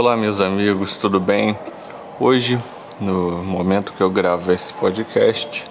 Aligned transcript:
Olá, 0.00 0.16
meus 0.16 0.40
amigos, 0.40 0.96
tudo 0.96 1.18
bem? 1.18 1.58
Hoje, 2.20 2.56
no 3.00 3.42
momento 3.42 3.92
que 3.92 4.00
eu 4.00 4.08
gravo 4.08 4.52
esse 4.52 4.72
podcast, 4.72 5.68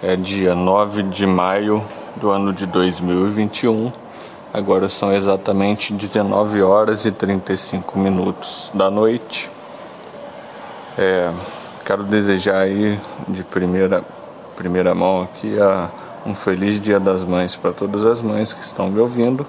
é 0.00 0.14
dia 0.14 0.54
9 0.54 1.02
de 1.02 1.26
maio 1.26 1.84
do 2.14 2.30
ano 2.30 2.52
de 2.52 2.64
2021. 2.64 3.92
Agora 4.54 4.88
são 4.88 5.12
exatamente 5.12 5.92
19 5.92 6.62
horas 6.62 7.04
e 7.04 7.10
35 7.10 7.98
minutos 7.98 8.70
da 8.72 8.88
noite. 8.88 9.50
É, 10.96 11.32
quero 11.84 12.04
desejar 12.04 12.58
aí 12.58 13.00
de 13.26 13.42
primeira, 13.42 14.04
primeira 14.54 14.94
mão 14.94 15.22
aqui 15.22 15.60
a, 15.60 15.90
um 16.24 16.36
feliz 16.36 16.80
Dia 16.80 17.00
das 17.00 17.24
Mães 17.24 17.56
para 17.56 17.72
todas 17.72 18.04
as 18.04 18.22
mães 18.22 18.52
que 18.52 18.62
estão 18.62 18.88
me 18.88 19.00
ouvindo. 19.00 19.44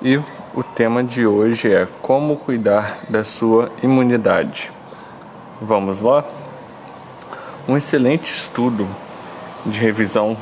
E 0.00 0.20
o 0.52 0.64
tema 0.64 1.04
de 1.04 1.24
hoje 1.24 1.72
é 1.72 1.86
como 2.02 2.36
cuidar 2.36 2.98
da 3.08 3.22
sua 3.22 3.70
imunidade. 3.82 4.72
Vamos 5.62 6.00
lá? 6.00 6.24
Um 7.68 7.76
excelente 7.76 8.32
estudo 8.32 8.88
de 9.64 9.78
revisão 9.78 10.36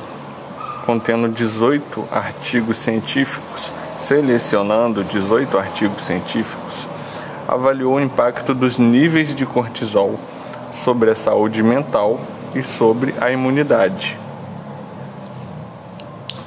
contendo 0.85 1.29
18 1.29 2.07
artigos 2.11 2.77
científicos, 2.77 3.71
selecionando 3.99 5.03
18 5.03 5.55
artigos 5.55 6.03
científicos, 6.03 6.87
avaliou 7.47 7.95
o 7.95 8.01
impacto 8.01 8.55
dos 8.55 8.79
níveis 8.79 9.35
de 9.35 9.45
cortisol 9.45 10.19
sobre 10.71 11.11
a 11.11 11.15
saúde 11.15 11.61
mental 11.61 12.19
e 12.55 12.63
sobre 12.63 13.13
a 13.21 13.29
imunidade. 13.29 14.17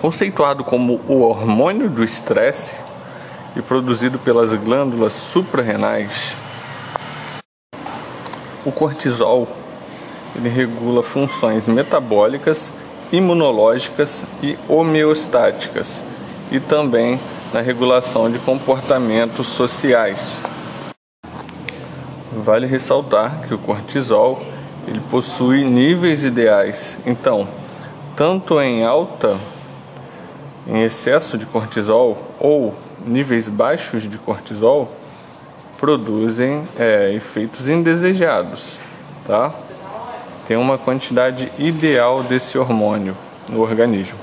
Conceituado 0.00 0.64
como 0.64 1.00
o 1.06 1.20
hormônio 1.20 1.88
do 1.88 2.02
estresse 2.02 2.74
e 3.54 3.62
produzido 3.62 4.18
pelas 4.18 4.54
glândulas 4.54 5.12
suprarrenais, 5.12 6.34
o 8.64 8.70
cortisol 8.70 9.48
ele 10.34 10.48
regula 10.48 11.02
funções 11.02 11.68
metabólicas, 11.68 12.72
imunológicas 13.10 14.24
e 14.42 14.56
homeostáticas, 14.68 16.02
e 16.50 16.58
também 16.58 17.20
na 17.52 17.60
regulação 17.60 18.30
de 18.30 18.38
comportamentos 18.38 19.46
sociais. 19.46 20.40
Vale 22.32 22.66
ressaltar 22.66 23.42
que 23.46 23.52
o 23.52 23.58
cortisol 23.58 24.42
ele 24.86 25.00
possui 25.10 25.64
níveis 25.64 26.24
ideais. 26.24 26.96
Então, 27.04 27.46
tanto 28.16 28.60
em 28.60 28.84
alta, 28.84 29.36
em 30.66 30.82
excesso 30.82 31.36
de 31.36 31.44
cortisol 31.44 32.18
ou 32.40 32.74
níveis 33.06 33.48
baixos 33.48 34.02
de 34.04 34.18
cortisol, 34.18 34.92
produzem 35.78 36.62
é, 36.78 37.12
efeitos 37.12 37.68
indesejados, 37.68 38.78
tá? 39.26 39.52
Tem 40.46 40.56
uma 40.56 40.78
quantidade 40.78 41.50
ideal 41.58 42.22
desse 42.22 42.56
hormônio 42.56 43.16
no 43.48 43.60
organismo. 43.60 44.18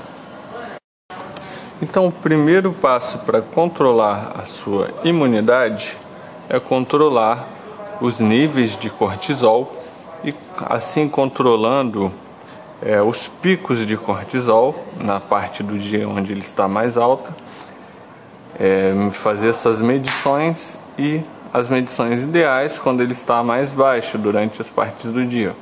Então, 1.82 2.06
o 2.06 2.12
primeiro 2.12 2.72
passo 2.72 3.18
para 3.18 3.40
controlar 3.40 4.32
a 4.36 4.44
sua 4.44 4.88
imunidade 5.02 5.96
é 6.48 6.60
controlar 6.60 7.48
os 8.00 8.20
níveis 8.20 8.76
de 8.76 8.90
cortisol 8.90 9.76
e, 10.24 10.34
assim, 10.66 11.08
controlando 11.08 12.12
é, 12.82 13.00
os 13.02 13.28
picos 13.28 13.86
de 13.86 13.96
cortisol 13.96 14.74
na 15.02 15.20
parte 15.20 15.62
do 15.62 15.78
dia 15.78 16.08
onde 16.08 16.32
ele 16.32 16.40
está 16.40 16.66
mais 16.66 16.96
alta, 16.96 17.34
é, 18.60 18.92
fazer 19.12 19.48
essas 19.48 19.80
medições 19.80 20.78
e 20.98 21.22
as 21.50 21.66
medições 21.66 22.24
ideais 22.24 22.78
quando 22.78 23.00
ele 23.00 23.12
está 23.12 23.42
mais 23.42 23.72
baixo 23.72 24.18
durante 24.18 24.60
as 24.60 24.68
partes 24.68 25.10
do 25.10 25.24
dia. 25.24 25.56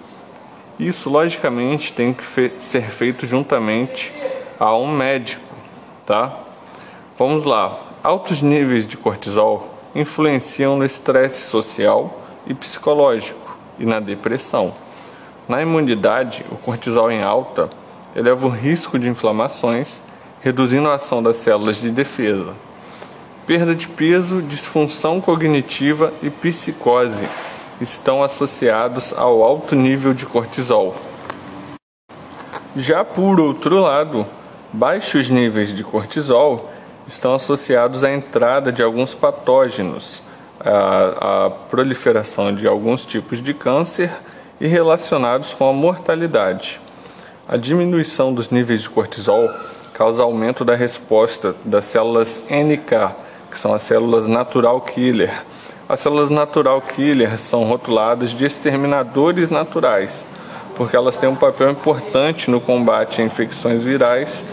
Isso, 0.81 1.09
logicamente, 1.09 1.93
tem 1.93 2.13
que 2.13 2.25
fe 2.25 2.53
ser 2.59 2.91
feito 2.91 3.25
juntamente 3.25 4.13
a 4.59 4.77
um 4.77 4.91
médico, 4.91 5.55
tá? 6.05 6.37
Vamos 7.17 7.45
lá. 7.45 7.79
Altos 8.03 8.43
níveis 8.43 8.87
de 8.87 8.97
cortisol 8.97 9.79
influenciam 9.95 10.77
no 10.77 10.85
estresse 10.85 11.49
social 11.49 12.21
e 12.47 12.55
psicológico 12.55 13.57
e 13.79 13.87
na 13.87 14.01
depressão. 14.01 14.75
Na 15.49 15.63
imunidade, 15.63 16.45
o 16.51 16.57
cortisol 16.57 17.11
em 17.11 17.23
alta 17.23 17.71
eleva 18.15 18.47
o 18.47 18.51
risco 18.51 18.99
de 18.99 19.09
inflamações, 19.09 20.03
reduzindo 20.41 20.89
a 20.89 20.95
ação 20.95 21.23
das 21.23 21.37
células 21.37 21.77
de 21.77 21.91
defesa 21.91 22.55
perda 23.49 23.75
de 23.75 23.89
peso, 23.89 24.43
disfunção 24.43 25.23
cognitiva 25.23 26.13
e 26.23 26.29
psicose 26.29 27.27
estão 27.81 28.23
associados 28.23 29.15
ao 29.15 29.43
alto 29.43 29.75
nível 29.75 30.13
de 30.13 30.27
cortisol. 30.27 30.95
Já 32.77 33.03
por 33.03 33.41
outro 33.41 33.81
lado, 33.81 34.27
baixos 34.71 35.31
níveis 35.31 35.75
de 35.75 35.83
cortisol 35.83 36.71
estão 37.07 37.33
associados 37.33 38.05
à 38.05 38.13
entrada 38.13 38.71
de 38.71 38.83
alguns 38.83 39.15
patógenos, 39.15 40.23
à, 40.61 41.47
à 41.47 41.51
proliferação 41.51 42.55
de 42.55 42.69
alguns 42.69 43.07
tipos 43.07 43.43
de 43.43 43.55
câncer 43.55 44.13
e 44.61 44.67
relacionados 44.67 45.55
com 45.55 45.67
a 45.67 45.73
mortalidade. 45.73 46.79
A 47.49 47.57
diminuição 47.57 48.35
dos 48.35 48.51
níveis 48.51 48.83
de 48.83 48.91
cortisol 48.91 49.49
causa 49.95 50.23
aumento 50.23 50.67
da 50.67 50.75
resposta 50.75 51.57
das 51.65 51.87
células 51.87 52.43
NK 52.51 53.28
que 53.51 53.59
são 53.59 53.73
as 53.73 53.83
células 53.83 54.27
natural 54.27 54.81
killer. 54.81 55.43
As 55.89 56.01
células 56.01 56.29
natural 56.29 56.83
killer 56.83 57.39
são 57.39 57.65
rotuladas 57.65 58.31
de 58.31 58.45
exterminadores 58.45 59.51
naturais, 59.51 60.25
porque 60.77 60.95
elas 60.95 61.17
têm 61.17 61.29
um 61.29 61.35
papel 61.35 61.71
importante 61.71 62.51
no 62.51 62.61
combate 62.61 63.23
a 63.23 63.25
infecções 63.25 63.83
virais 63.83 64.45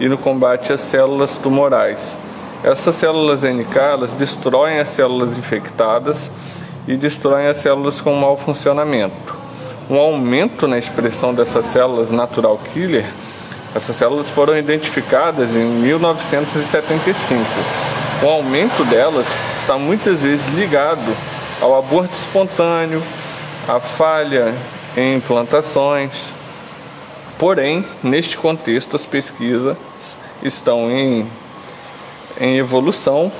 e 0.00 0.08
no 0.08 0.18
combate 0.18 0.72
às 0.72 0.80
células 0.80 1.36
tumorais. 1.36 2.18
Essas 2.64 2.96
células 2.96 3.42
NK 3.42 3.76
elas 3.76 4.14
destroem 4.14 4.80
as 4.80 4.88
células 4.88 5.38
infectadas 5.38 6.30
e 6.88 6.96
destroem 6.96 7.46
as 7.46 7.58
células 7.58 8.00
com 8.00 8.12
mau 8.14 8.36
funcionamento. 8.36 9.38
Um 9.88 9.96
aumento 9.96 10.66
na 10.66 10.78
expressão 10.78 11.32
dessas 11.32 11.66
células 11.66 12.10
natural 12.10 12.58
killer, 12.72 13.06
essas 13.74 13.94
células 13.94 14.28
foram 14.28 14.58
identificadas 14.58 15.54
em 15.54 15.64
1975 15.64 17.89
o 18.22 18.28
aumento 18.28 18.84
delas 18.84 19.26
está 19.60 19.78
muitas 19.78 20.20
vezes 20.20 20.46
ligado 20.54 21.16
ao 21.60 21.78
aborto 21.78 22.12
espontâneo, 22.12 23.02
à 23.66 23.80
falha 23.80 24.54
em 24.96 25.16
implantações. 25.16 26.32
Porém, 27.38 27.84
neste 28.02 28.36
contexto, 28.36 28.94
as 28.94 29.06
pesquisas 29.06 29.76
estão 30.42 30.90
em, 30.90 31.26
em 32.38 32.58
evolução 32.58 33.32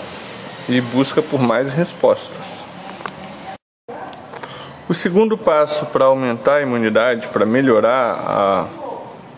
e 0.67 0.81
busca 0.81 1.21
por 1.21 1.41
mais 1.43 1.75
respostas. 1.75 2.65
O 4.89 4.95
segundo 4.95 5.37
passo 5.37 5.87
para 5.87 6.07
aumentar 6.07 6.57
a 6.57 6.62
imunidade, 6.62 7.29
para 7.29 7.45
melhorar 7.45 8.67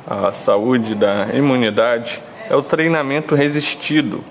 a, 0.09 0.29
a 0.29 0.33
saúde 0.33 0.95
da 0.95 1.27
imunidade, 1.35 2.23
é 2.49 2.55
o 2.55 2.63
treinamento 2.63 3.35
resistido. 3.35 4.25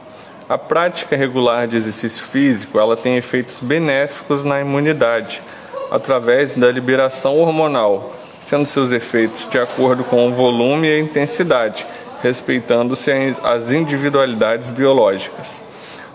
A 0.51 0.57
prática 0.57 1.15
regular 1.15 1.65
de 1.65 1.77
exercício 1.77 2.25
físico, 2.25 2.77
ela 2.77 2.97
tem 2.97 3.15
efeitos 3.15 3.59
benéficos 3.61 4.43
na 4.43 4.59
imunidade, 4.59 5.41
através 5.89 6.57
da 6.57 6.69
liberação 6.69 7.37
hormonal, 7.37 8.13
sendo 8.43 8.65
seus 8.65 8.91
efeitos 8.91 9.47
de 9.49 9.57
acordo 9.57 10.03
com 10.03 10.27
o 10.27 10.33
volume 10.33 10.89
e 10.89 10.91
a 10.91 10.99
intensidade, 10.99 11.85
respeitando-se 12.21 13.09
as 13.41 13.71
individualidades 13.71 14.69
biológicas. 14.69 15.63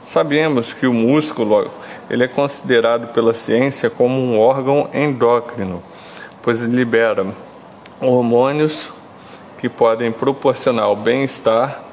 Sabemos 0.04 0.70
que 0.70 0.86
o 0.86 0.92
músculo 0.92 1.70
ele 2.10 2.24
é 2.24 2.28
considerado 2.28 3.14
pela 3.14 3.32
ciência 3.32 3.88
como 3.88 4.20
um 4.20 4.38
órgão 4.38 4.90
endócrino, 4.92 5.82
pois 6.42 6.62
libera 6.62 7.26
hormônios 8.02 8.86
que 9.56 9.70
podem 9.70 10.12
proporcionar 10.12 10.90
o 10.90 10.94
bem-estar 10.94 11.85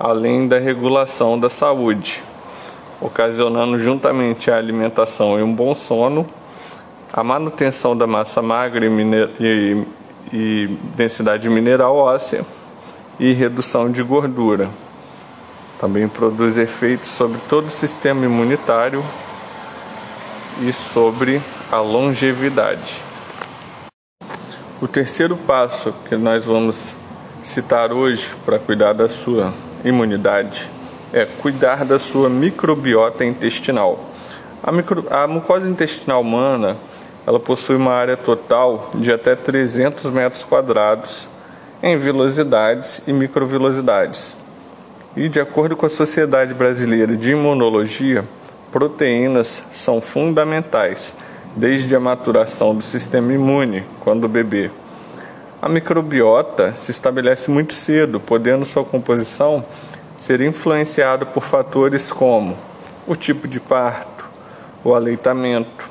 além 0.00 0.48
da 0.48 0.58
regulação 0.58 1.38
da 1.38 1.50
saúde, 1.50 2.22
ocasionando 2.98 3.78
juntamente 3.78 4.50
a 4.50 4.56
alimentação 4.56 5.38
e 5.38 5.42
um 5.42 5.54
bom 5.54 5.74
sono, 5.74 6.26
a 7.12 7.22
manutenção 7.22 7.94
da 7.94 8.06
massa 8.06 8.40
magra 8.40 8.86
e, 8.86 8.90
e, 9.38 9.86
e 10.32 10.66
densidade 10.96 11.50
mineral 11.50 11.96
óssea 11.96 12.46
e 13.18 13.34
redução 13.34 13.90
de 13.90 14.02
gordura. 14.02 14.70
Também 15.78 16.08
produz 16.08 16.56
efeitos 16.56 17.08
sobre 17.08 17.38
todo 17.46 17.66
o 17.66 17.70
sistema 17.70 18.24
imunitário 18.24 19.04
e 20.62 20.72
sobre 20.72 21.42
a 21.70 21.78
longevidade. 21.78 22.96
O 24.80 24.88
terceiro 24.88 25.36
passo 25.36 25.92
que 26.08 26.16
nós 26.16 26.46
vamos 26.46 26.94
citar 27.42 27.92
hoje 27.92 28.34
para 28.46 28.58
cuidar 28.58 28.94
da 28.94 29.06
sua 29.06 29.52
imunidade 29.84 30.70
é 31.12 31.24
cuidar 31.24 31.84
da 31.84 31.98
sua 31.98 32.28
microbiota 32.28 33.24
intestinal. 33.24 34.10
A, 34.62 34.70
micro, 34.70 35.06
a 35.10 35.26
mucosa 35.26 35.68
intestinal 35.68 36.20
humana 36.20 36.76
ela 37.26 37.38
possui 37.38 37.76
uma 37.76 37.92
área 37.92 38.16
total 38.16 38.90
de 38.94 39.12
até 39.12 39.34
300 39.34 40.10
metros 40.10 40.42
quadrados 40.42 41.28
em 41.82 41.96
vilosidades 41.96 43.02
e 43.06 43.12
microvilosidades. 43.12 44.36
E 45.16 45.28
de 45.28 45.40
acordo 45.40 45.76
com 45.76 45.86
a 45.86 45.90
Sociedade 45.90 46.54
Brasileira 46.54 47.16
de 47.16 47.32
Imunologia, 47.32 48.24
proteínas 48.70 49.62
são 49.72 50.00
fundamentais 50.00 51.16
desde 51.56 51.94
a 51.96 52.00
maturação 52.00 52.74
do 52.74 52.82
sistema 52.82 53.32
imune, 53.32 53.84
quando 54.00 54.24
o 54.24 54.28
bebê. 54.28 54.70
A 55.62 55.68
microbiota 55.68 56.72
se 56.78 56.90
estabelece 56.90 57.50
muito 57.50 57.74
cedo, 57.74 58.18
podendo 58.18 58.64
sua 58.64 58.82
composição 58.82 59.62
ser 60.16 60.40
influenciada 60.40 61.26
por 61.26 61.42
fatores 61.42 62.10
como 62.10 62.56
o 63.06 63.14
tipo 63.14 63.46
de 63.46 63.60
parto, 63.60 64.24
o 64.82 64.94
aleitamento, 64.94 65.86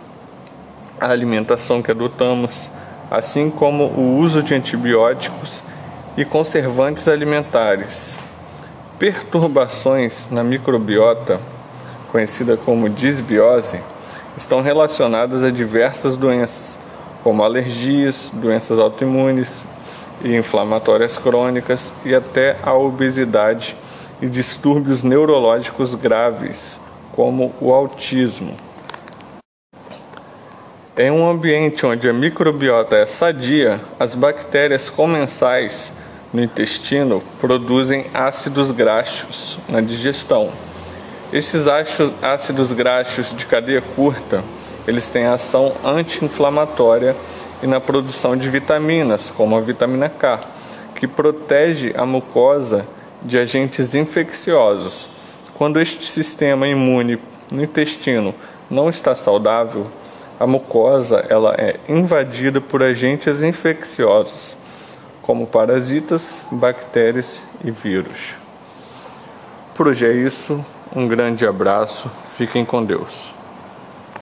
a 0.99 1.09
alimentação 1.09 1.83
que 1.83 1.91
adotamos, 1.91 2.67
assim 3.11 3.51
como 3.51 3.83
o 3.85 4.17
uso 4.17 4.41
de 4.41 4.55
antibióticos 4.55 5.61
e 6.17 6.25
conservantes 6.25 7.07
alimentares. 7.07 8.17
Perturbações 8.97 10.31
na 10.31 10.43
microbiota, 10.43 11.39
conhecida 12.11 12.57
como 12.57 12.89
disbiose, 12.89 13.79
estão 14.35 14.61
relacionadas 14.61 15.43
a 15.43 15.51
diversas 15.51 16.17
doenças, 16.17 16.79
como 17.23 17.43
alergias, 17.43 18.29
doenças 18.33 18.79
autoimunes 18.79 19.65
e 20.23 20.35
inflamatórias 20.35 21.17
crônicas 21.17 21.93
e 22.05 22.13
até 22.13 22.57
a 22.63 22.73
obesidade 22.73 23.75
e 24.21 24.27
distúrbios 24.27 25.03
neurológicos 25.03 25.95
graves, 25.95 26.79
como 27.13 27.53
o 27.61 27.73
autismo. 27.73 28.55
Em 30.97 31.09
um 31.09 31.29
ambiente 31.29 31.85
onde 31.85 32.09
a 32.09 32.13
microbiota 32.13 32.97
é 32.97 33.05
sadia, 33.05 33.79
as 33.97 34.13
bactérias 34.13 34.89
comensais 34.89 35.93
no 36.33 36.43
intestino 36.43 37.23
produzem 37.39 38.05
ácidos 38.13 38.69
graxos 38.71 39.57
na 39.69 39.79
digestão. 39.79 40.51
Esses 41.31 41.65
ácidos 42.21 42.73
graxos 42.73 43.33
de 43.33 43.45
cadeia 43.45 43.81
curta, 43.81 44.43
eles 44.89 45.09
têm 45.09 45.27
ação 45.27 45.73
anti-inflamatória 45.85 47.15
e 47.61 47.67
na 47.67 47.79
produção 47.79 48.35
de 48.35 48.49
vitaminas, 48.49 49.29
como 49.29 49.55
a 49.55 49.61
vitamina 49.61 50.09
K, 50.09 50.39
que 50.95 51.07
protege 51.07 51.93
a 51.95 52.05
mucosa 52.05 52.85
de 53.21 53.37
agentes 53.37 53.93
infecciosos. 53.93 55.07
Quando 55.55 55.79
este 55.79 56.05
sistema 56.05 56.67
imune 56.67 57.19
no 57.51 57.63
intestino 57.63 58.33
não 58.69 58.89
está 58.89 59.15
saudável, 59.15 59.87
a 60.39 60.47
mucosa 60.47 61.23
ela 61.29 61.53
é 61.57 61.75
invadida 61.87 62.59
por 62.59 62.81
agentes 62.81 63.43
infecciosos, 63.43 64.55
como 65.21 65.45
parasitas, 65.45 66.39
bactérias 66.51 67.43
e 67.63 67.69
vírus. 67.69 68.35
Por 69.75 69.87
hoje 69.87 70.05
é 70.05 70.13
isso. 70.13 70.65
Um 70.95 71.07
grande 71.07 71.45
abraço. 71.45 72.09
Fiquem 72.29 72.65
com 72.65 72.83
Deus. 72.83 73.38